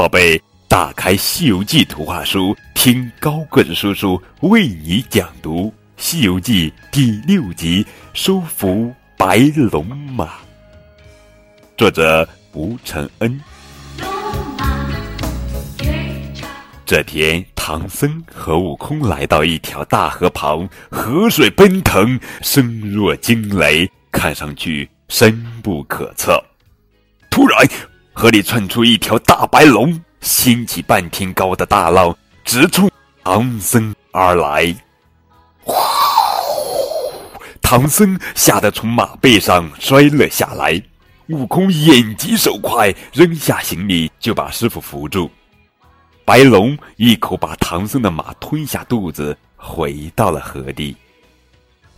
[0.00, 5.66] 宝贝，打开《西游记》图画书，听高个子叔叔为你讲读
[5.98, 7.84] 《西游记》第六集
[8.14, 9.36] 《收服白
[9.70, 10.24] 龙马》。
[11.76, 13.38] 作者吴承恩。
[16.86, 26.42] 这天，唐僧和悟空来到一条大河旁，河水奔腾，声若惊雷，看上去深不可测。
[27.28, 27.68] 突然，
[28.12, 32.90] 河里窜出一条大白龙，掀起半天高的大浪，直冲
[33.24, 34.74] 唐僧而来。
[35.64, 35.74] 哇！
[37.62, 40.82] 唐僧吓得从马背上摔了下来。
[41.28, 45.30] 悟空眼疾手快，扔下行李就把师傅扶住。
[46.24, 50.96] 白龙一口把唐僧的马吞下肚子，回到了河里。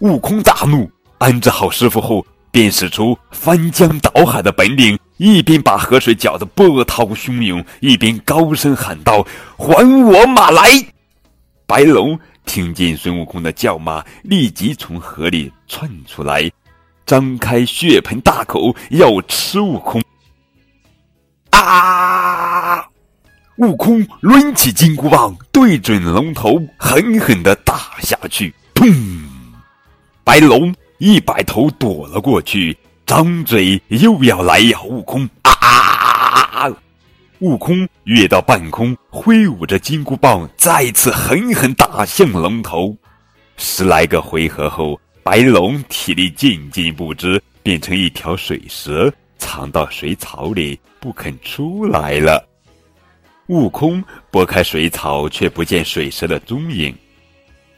[0.01, 2.25] 悟空大怒，安置好师傅后。
[2.55, 9.25] 便使出翻江倒海的本领，一边把河水搅得波涛汹涌，一边高声喊道
[9.57, 9.73] ：“还
[10.05, 10.69] 我马来！”
[11.65, 16.51] 白龙听见孙悟空的叫骂，立即从河里窜出来，
[17.07, 20.03] 张开血盆大口要吃悟空。
[21.51, 22.85] 啊！
[23.59, 28.93] 悟空抡起金箍棒，对准龙头狠狠的打下去，砰！
[30.25, 30.75] 白龙。
[30.99, 35.29] 一摆头躲了过去，张嘴又要来咬悟空。
[35.43, 36.71] 啊！
[37.41, 42.97] 悟空跃到半空，挥舞着金箍棒，再次狠狠打向龙头。
[43.57, 52.49] 十来个回合后，白龙体力渐渐不支，变成一条水蛇，藏到水草里不肯出来了。
[53.49, 56.95] 悟空拨开水草，却不见水蛇的踪影。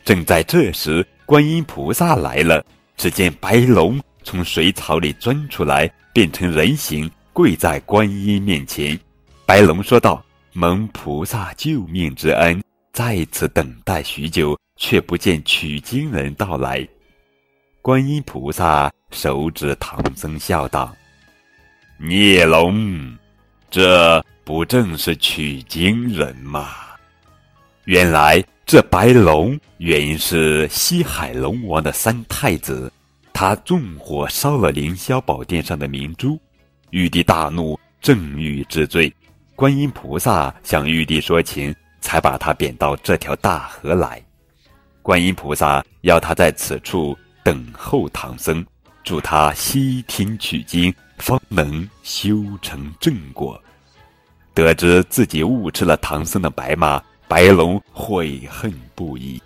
[0.05, 2.65] 正在这时，观音菩萨来了。
[2.97, 8.99] 只见白龙从水草里钻出来，变成人形，跪在观音面前。
[9.47, 12.61] 白龙说道：“蒙菩萨救命之恩，
[12.93, 16.87] 在此等待许久，却不见取经人到来。”
[17.81, 20.97] 观音菩萨手指唐僧，笑道
[21.99, 23.17] ：“孽龙，
[23.71, 26.71] 这不正是取经人吗？”
[27.85, 28.43] 原来。
[28.67, 32.91] 这白龙原是西海龙王的三太子，
[33.35, 36.41] 他纵火烧了凌霄宝殿上的明珠，
[36.91, 39.13] 玉帝大怒，正欲治罪。
[39.57, 44.23] 观音菩萨向玉帝说情，才把他贬到这条大河来。
[45.03, 48.65] 观音菩萨要他在此处等候唐僧，
[49.03, 53.61] 助他西天取经，方能修成正果。
[54.55, 57.03] 得知自己误吃了唐僧的白马。
[57.27, 59.43] 白龙悔恨不已，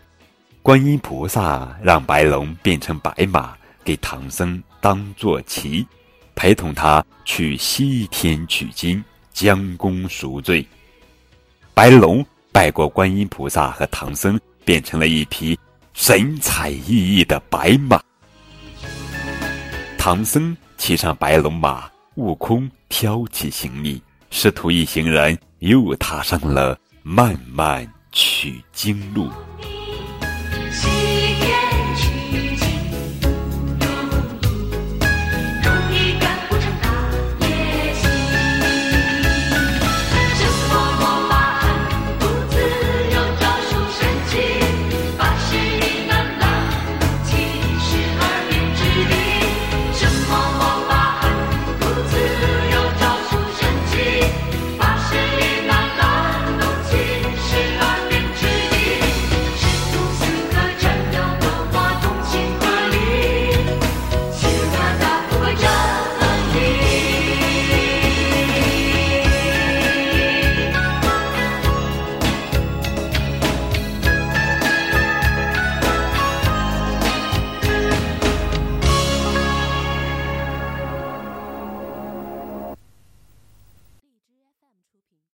[0.63, 3.57] 观音菩萨让白龙变成白马，
[3.89, 5.87] 给唐僧当坐骑，
[6.35, 10.67] 陪同他去西天取经，将功赎罪。
[11.73, 12.23] 白龙
[12.53, 15.59] 拜过观音菩萨和唐僧，变成了一匹
[15.95, 17.99] 神采奕奕的白马。
[19.97, 26.79] 唐僧骑上白龙马，悟空挑起行李，师徒一行人又踏上了。
[27.03, 29.31] 漫漫取经路。